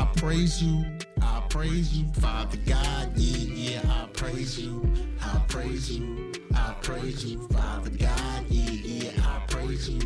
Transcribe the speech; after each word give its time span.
I 0.00 0.06
praise 0.16 0.62
you. 0.62 0.82
I 1.20 1.42
praise 1.50 1.92
you, 1.98 2.10
Father 2.14 2.56
God. 2.64 3.12
Yeah, 3.16 3.80
yeah, 3.82 3.82
I 3.84 4.06
praise 4.14 4.58
you. 4.58 4.90
I 5.20 5.42
praise 5.46 5.90
you. 5.90 6.32
I 6.54 6.74
praise 6.80 7.22
you, 7.22 7.46
Father 7.48 7.90
God. 7.90 8.44
Yeah, 8.48 8.70
yeah, 8.70 9.10
I 9.22 9.42
praise 9.46 9.90
you. 9.90 10.00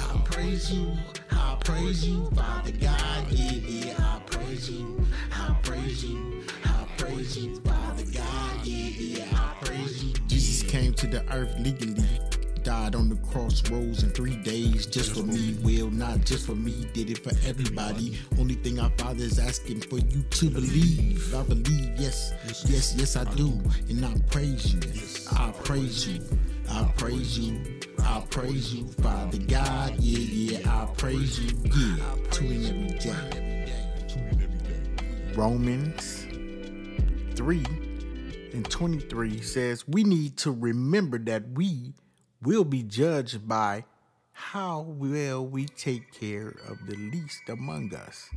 I 0.00 0.18
praise 0.26 0.70
you. 0.70 0.92
I 1.30 1.56
praise 1.64 2.06
you, 2.06 2.30
Father 2.32 2.72
God. 2.72 3.32
Yeah, 3.32 3.52
yeah, 3.52 3.94
I 3.98 4.20
praise 4.26 4.68
you. 4.68 5.06
I 5.32 5.56
praise 5.62 6.04
you. 6.04 6.42
I 6.66 6.86
praise 6.98 7.38
you, 7.38 7.56
Father 7.62 8.04
God. 8.12 8.66
Yeah, 8.66 8.90
yeah, 8.98 9.24
I 9.32 9.64
praise 9.64 10.04
you. 10.04 10.12
Jesus 10.26 10.70
came 10.70 10.92
to 10.92 11.06
the 11.06 11.24
earth 11.32 11.58
legally 11.58 12.04
died 12.68 12.94
on 12.94 13.08
the 13.08 13.16
crossroads 13.32 14.02
in 14.02 14.10
three 14.10 14.36
days 14.36 14.84
just 14.84 15.14
for 15.14 15.22
me. 15.22 15.56
Not 15.98 16.24
just 16.24 16.46
for 16.46 16.54
me, 16.54 16.70
he 16.70 16.84
did 16.84 17.10
it 17.10 17.18
for 17.18 17.32
everybody. 17.44 18.16
Only 18.38 18.54
thing 18.54 18.78
our 18.78 18.90
Father 18.90 19.24
is 19.24 19.40
asking 19.40 19.80
for 19.80 19.98
you 19.98 20.22
to 20.22 20.48
believe. 20.48 21.34
I 21.34 21.42
believe, 21.42 21.98
yes, 21.98 22.32
yes, 22.66 22.94
yes, 22.96 23.16
I 23.16 23.24
do. 23.34 23.60
And 23.88 24.06
I 24.06 24.14
praise 24.30 24.72
you. 24.72 24.80
I 25.32 25.50
praise 25.64 26.06
you. 26.06 26.22
I 26.70 26.84
praise 26.96 27.36
you. 27.36 27.80
I 27.98 28.22
praise 28.30 28.72
you, 28.72 28.86
Father 29.02 29.38
God. 29.38 29.96
Yeah, 29.98 30.58
yeah, 30.60 30.82
I 30.82 30.86
praise 30.94 31.40
you. 31.40 31.58
Yeah, 31.64 31.96
tune 32.30 32.52
in 32.52 32.86
every 32.86 32.98
day. 33.00 33.74
Romans 35.34 36.26
3 37.34 37.64
and 38.52 38.70
23 38.70 39.40
says, 39.40 39.88
We 39.88 40.04
need 40.04 40.36
to 40.38 40.52
remember 40.52 41.18
that 41.18 41.42
we 41.54 41.92
will 42.40 42.64
be 42.64 42.84
judged 42.84 43.48
by 43.48 43.84
how 44.38 44.86
well 44.98 45.44
we 45.44 45.66
take 45.66 46.12
care 46.12 46.54
of 46.68 46.86
the 46.86 46.96
least 46.96 47.48
among 47.48 47.92
us. 47.92 48.30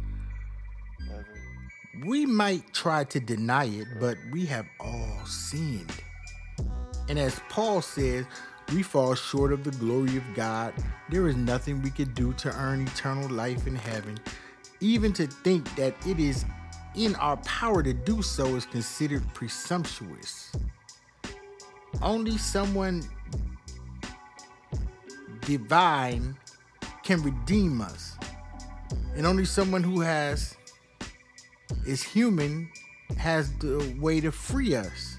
We 2.04 2.26
might 2.26 2.74
try 2.74 3.04
to 3.06 3.20
deny 3.20 3.66
it, 3.66 3.88
but 4.00 4.18
we 4.32 4.46
have 4.48 4.66
all 4.80 5.20
sinned. 5.26 5.94
And 7.08 7.20
as 7.20 7.40
Paul 7.50 7.82
says, 7.84 8.26
we 8.74 8.82
fall 8.82 9.14
short 9.14 9.54
of 9.54 9.64
the 9.64 9.72
glory 9.72 10.18
of 10.18 10.24
God. 10.34 10.74
There 11.10 11.28
is 11.28 11.36
nothing 11.36 11.82
we 11.84 11.92
can 11.92 12.12
do 12.14 12.34
to 12.34 12.54
earn 12.58 12.88
eternal 12.88 13.30
life 13.30 13.68
in 13.68 13.76
heaven. 13.76 14.20
Even 14.80 15.14
to 15.14 15.28
think 15.28 15.74
that 15.76 15.94
it 16.08 16.20
is 16.20 16.46
in 16.96 17.16
our 17.16 17.38
power 17.38 17.84
to 17.84 17.94
do 17.94 18.24
so 18.24 18.56
is 18.56 18.66
considered 18.66 19.24
presumptuous. 19.34 20.52
Only 22.02 22.38
someone 22.38 23.04
divine 25.42 26.38
can 27.04 27.22
redeem 27.24 27.82
us. 27.82 28.16
And 29.16 29.26
only 29.26 29.46
someone 29.46 29.84
who 29.84 30.02
has 30.02 30.56
is 31.86 32.04
human 32.04 32.70
has 33.18 33.52
the 33.60 33.96
way 34.00 34.22
to 34.22 34.32
free 34.32 34.76
us 34.76 35.18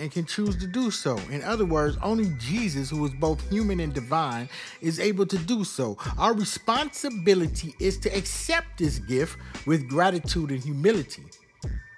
and 0.00 0.10
can 0.10 0.24
choose 0.24 0.56
to 0.56 0.66
do 0.66 0.90
so. 0.90 1.18
In 1.30 1.42
other 1.42 1.66
words, 1.66 1.98
only 2.02 2.32
Jesus, 2.38 2.88
who 2.88 3.04
is 3.04 3.12
both 3.12 3.46
human 3.50 3.80
and 3.80 3.92
divine, 3.92 4.48
is 4.80 4.98
able 4.98 5.26
to 5.26 5.36
do 5.36 5.62
so. 5.62 5.98
Our 6.16 6.32
responsibility 6.32 7.74
is 7.78 7.98
to 7.98 8.16
accept 8.16 8.78
this 8.78 8.98
gift 8.98 9.36
with 9.66 9.88
gratitude 9.88 10.50
and 10.50 10.62
humility. 10.62 11.24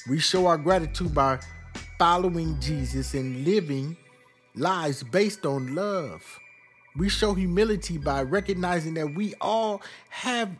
We 0.09 0.19
show 0.19 0.47
our 0.47 0.59
gratitude 0.59 1.15
by 1.15 1.39
following 1.97 2.59
Jesus 2.61 3.15
and 3.15 3.45
living 3.45 3.97
lives 4.57 5.05
based 5.05 5.47
on 5.47 5.77
love. 5.77 6.41
We 6.97 7.09
show 7.09 7.35
humility 7.35 7.99
by 7.99 8.23
recognizing 8.23 8.95
that 8.95 9.15
we 9.15 9.35
all 9.41 9.83
have 10.11 10.51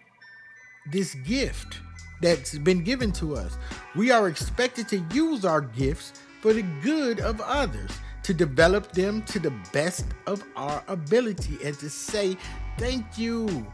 this 0.91 1.15
gift 1.15 1.81
that's 2.23 2.57
been 2.59 2.83
given 2.83 3.13
to 3.13 3.37
us. 3.37 3.57
We 3.95 4.11
are 4.11 4.29
expected 4.29 4.89
to 4.89 5.05
use 5.13 5.45
our 5.45 5.61
gifts 5.61 6.13
for 6.41 6.53
the 6.53 6.63
good 6.83 7.21
of 7.21 7.41
others, 7.41 7.91
to 8.23 8.33
develop 8.33 8.93
them 8.93 9.23
to 9.23 9.39
the 9.39 9.53
best 9.73 10.07
of 10.27 10.45
our 10.57 10.83
ability, 10.89 11.59
and 11.65 11.79
to 11.79 11.91
say, 11.91 12.37
Thank 12.79 13.19
you. 13.19 13.67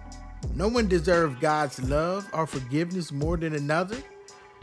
No 0.54 0.68
one 0.68 0.88
deserves 0.88 1.36
God's 1.40 1.82
love 1.82 2.28
or 2.32 2.46
forgiveness 2.46 3.12
more 3.12 3.36
than 3.36 3.54
another. 3.54 3.96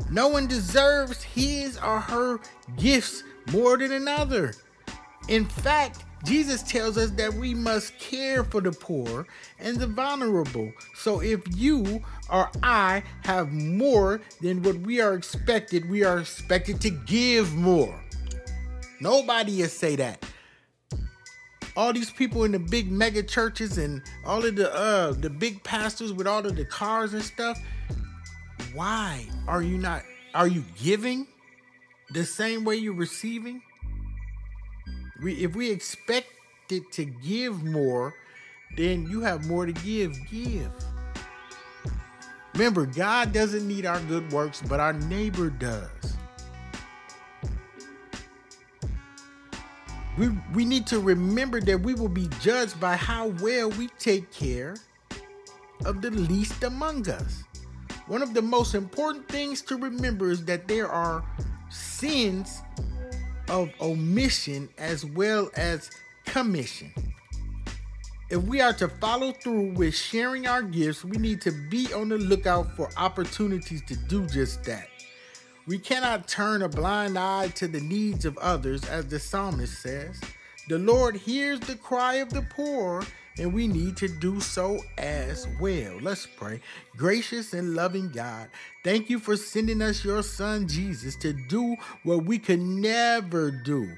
No 0.09 0.27
one 0.27 0.47
deserves 0.47 1.23
his 1.23 1.77
or 1.77 1.99
her 1.99 2.39
gifts 2.77 3.23
more 3.51 3.77
than 3.77 3.91
another. 3.91 4.53
In 5.27 5.45
fact, 5.45 6.04
Jesus 6.25 6.63
tells 6.63 6.97
us 6.97 7.11
that 7.11 7.31
we 7.33 7.53
must 7.53 7.97
care 7.99 8.43
for 8.43 8.59
the 8.59 8.71
poor 8.71 9.27
and 9.59 9.77
the 9.77 9.85
vulnerable. 9.85 10.73
So 10.95 11.21
if 11.21 11.41
you 11.55 12.03
or 12.31 12.49
I 12.63 13.03
have 13.23 13.51
more 13.51 14.21
than 14.41 14.63
what 14.63 14.77
we 14.77 15.01
are 15.01 15.13
expected, 15.13 15.87
we 15.87 16.03
are 16.03 16.19
expected 16.19 16.81
to 16.81 16.89
give 16.89 17.53
more. 17.53 18.03
Nobody 18.99 19.61
has 19.61 19.71
say 19.71 19.95
that. 19.97 20.25
All 21.77 21.93
these 21.93 22.09
people 22.09 22.43
in 22.43 22.53
the 22.53 22.59
big 22.59 22.91
mega 22.91 23.21
churches 23.21 23.77
and 23.77 24.01
all 24.25 24.43
of 24.43 24.55
the 24.55 24.73
uh 24.73 25.11
the 25.11 25.29
big 25.29 25.61
pastors 25.63 26.11
with 26.11 26.25
all 26.25 26.45
of 26.45 26.55
the 26.55 26.65
cars 26.65 27.13
and 27.13 27.21
stuff. 27.21 27.61
Why 28.73 29.27
are 29.47 29.61
you 29.61 29.77
not 29.77 30.01
are 30.33 30.47
you 30.47 30.63
giving 30.81 31.27
the 32.11 32.25
same 32.25 32.63
way 32.63 32.77
you're 32.77 32.93
receiving? 32.93 33.61
We, 35.21 35.33
if 35.43 35.55
we 35.55 35.69
expect 35.69 36.27
it 36.69 36.91
to 36.93 37.05
give 37.05 37.63
more, 37.63 38.13
then 38.75 39.09
you 39.09 39.21
have 39.21 39.47
more 39.47 39.65
to 39.65 39.71
give. 39.71 40.13
Give. 40.29 40.71
Remember, 42.53 42.85
God 42.85 43.33
doesn't 43.33 43.67
need 43.67 43.85
our 43.85 43.99
good 44.01 44.31
works, 44.31 44.61
but 44.67 44.79
our 44.79 44.93
neighbor 44.93 45.49
does. 45.49 45.89
We, 50.17 50.29
we 50.53 50.63
need 50.63 50.87
to 50.87 50.99
remember 50.99 51.59
that 51.59 51.81
we 51.81 51.93
will 51.93 52.09
be 52.09 52.29
judged 52.39 52.79
by 52.79 52.95
how 52.95 53.27
well 53.41 53.69
we 53.71 53.87
take 53.99 54.31
care 54.31 54.75
of 55.83 56.01
the 56.01 56.11
least 56.11 56.63
among 56.63 57.09
us. 57.09 57.43
One 58.07 58.21
of 58.21 58.33
the 58.33 58.41
most 58.41 58.75
important 58.75 59.27
things 59.27 59.61
to 59.63 59.75
remember 59.75 60.31
is 60.31 60.45
that 60.45 60.67
there 60.67 60.87
are 60.87 61.25
sins 61.69 62.61
of 63.49 63.69
omission 63.81 64.69
as 64.77 65.05
well 65.05 65.49
as 65.55 65.89
commission. 66.25 66.91
If 68.29 68.41
we 68.43 68.59
are 68.59 68.73
to 68.73 68.87
follow 68.87 69.31
through 69.31 69.73
with 69.73 69.95
sharing 69.95 70.47
our 70.47 70.63
gifts, 70.63 71.05
we 71.05 71.17
need 71.17 71.41
to 71.41 71.51
be 71.51 71.93
on 71.93 72.09
the 72.09 72.17
lookout 72.17 72.75
for 72.75 72.89
opportunities 72.97 73.83
to 73.85 73.95
do 73.95 74.25
just 74.25 74.63
that. 74.63 74.87
We 75.67 75.77
cannot 75.77 76.27
turn 76.27 76.63
a 76.63 76.69
blind 76.69 77.17
eye 77.17 77.49
to 77.49 77.67
the 77.67 77.81
needs 77.81 78.25
of 78.25 78.37
others, 78.39 78.83
as 78.85 79.07
the 79.07 79.19
psalmist 79.19 79.81
says. 79.81 80.19
The 80.69 80.79
Lord 80.79 81.15
hears 81.15 81.59
the 81.59 81.75
cry 81.75 82.15
of 82.15 82.31
the 82.31 82.41
poor 82.41 83.03
and 83.37 83.53
we 83.53 83.67
need 83.67 83.97
to 83.97 84.07
do 84.07 84.39
so 84.39 84.79
as 84.97 85.47
well. 85.59 85.97
Let's 86.01 86.25
pray. 86.25 86.61
Gracious 86.95 87.53
and 87.53 87.75
loving 87.75 88.09
God, 88.09 88.49
thank 88.83 89.09
you 89.09 89.19
for 89.19 89.35
sending 89.35 89.81
us 89.81 90.05
your 90.05 90.23
son 90.23 90.67
Jesus 90.67 91.15
to 91.17 91.33
do 91.33 91.75
what 92.03 92.25
we 92.25 92.39
could 92.39 92.61
never 92.61 93.51
do. 93.51 93.89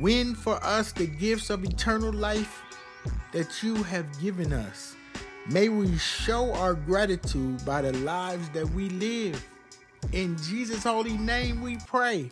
Win 0.00 0.34
for 0.34 0.62
us 0.64 0.92
the 0.92 1.06
gifts 1.06 1.50
of 1.50 1.64
eternal 1.64 2.12
life 2.12 2.62
that 3.32 3.62
you 3.62 3.82
have 3.82 4.20
given 4.20 4.52
us. 4.52 4.96
May 5.50 5.68
we 5.68 5.96
show 5.98 6.52
our 6.54 6.74
gratitude 6.74 7.64
by 7.66 7.82
the 7.82 7.92
lives 7.98 8.48
that 8.50 8.68
we 8.70 8.88
live. 8.88 9.46
In 10.12 10.36
Jesus' 10.38 10.84
holy 10.84 11.18
name 11.18 11.60
we 11.60 11.76
pray. 11.86 12.30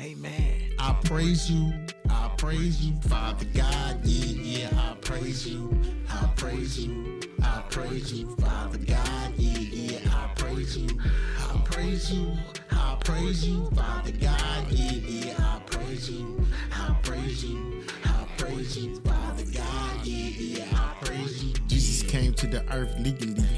Amen. 0.00 0.74
I 0.78 0.92
praise 1.04 1.50
you. 1.50 1.72
I 2.08 2.30
praise 2.36 2.80
you, 2.86 2.94
Father 3.00 3.46
God. 3.52 3.98
Yeah, 4.04 4.68
yeah, 4.68 4.80
I 4.80 4.94
praise 5.00 5.44
you. 5.44 5.76
I 6.08 6.30
praise 6.36 6.78
you. 6.78 7.20
I 7.42 7.64
praise 7.68 8.12
you, 8.12 8.36
Father 8.36 8.78
God. 8.78 9.32
Yeah, 9.36 9.58
yeah, 9.58 10.14
I 10.14 10.30
praise 10.36 10.76
you. 10.76 11.00
I 11.38 11.58
praise 11.64 12.12
you. 12.12 12.32
I 12.70 12.96
praise 13.04 13.48
you, 13.48 13.68
Father 13.72 14.12
God. 14.12 14.70
Yeah, 14.70 14.92
yeah, 14.92 15.34
I 15.36 15.60
praise 15.66 16.08
you. 16.08 16.46
I 16.72 16.96
praise 17.02 17.44
you. 17.44 17.82
I 18.04 18.26
praise 18.36 18.78
you, 18.78 19.00
Father 19.00 19.44
God. 19.52 20.06
Yeah, 20.06 20.28
yeah, 20.28 20.64
I 20.74 21.04
praise 21.04 21.42
you. 21.42 21.54
Jesus 21.66 22.08
came 22.08 22.34
to 22.34 22.46
the 22.46 22.62
earth 22.72 22.94
legally 23.00 23.57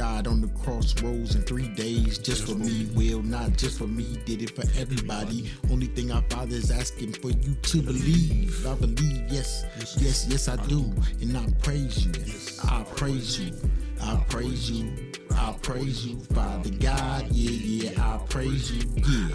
died 0.00 0.26
on 0.26 0.40
the 0.40 0.48
crossroads 0.64 1.34
in 1.34 1.42
three 1.42 1.68
days 1.68 2.16
just 2.16 2.46
for 2.46 2.54
me. 2.54 2.88
Will 2.94 3.22
not 3.22 3.52
just 3.58 3.76
for 3.76 3.86
me, 3.86 4.18
did 4.24 4.40
it 4.40 4.56
for 4.56 4.64
everybody. 4.80 5.50
Only 5.70 5.88
thing 5.88 6.10
our 6.10 6.22
Father 6.30 6.56
is 6.56 6.70
asking 6.70 7.12
for 7.12 7.28
you 7.28 7.54
to 7.54 7.82
believe. 7.82 8.66
I 8.66 8.76
believe, 8.76 9.28
yes, 9.28 9.66
yes, 9.98 10.26
yes, 10.26 10.48
I 10.48 10.56
do. 10.68 10.90
And 11.20 11.36
I 11.36 11.46
praise 11.62 12.06
you. 12.06 12.12
I 12.64 12.82
praise 12.96 13.38
you. 13.40 13.52
I 14.00 14.16
praise 14.30 14.70
you. 14.70 14.90
I 15.32 15.54
praise 15.60 16.06
you, 16.06 16.18
Father 16.34 16.70
God. 16.70 17.26
Yeah, 17.30 17.90
yeah, 17.90 18.14
I 18.14 18.16
praise 18.26 18.72
you. 18.72 18.88
Yeah, 18.96 19.28